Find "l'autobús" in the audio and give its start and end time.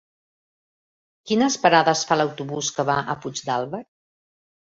2.19-2.71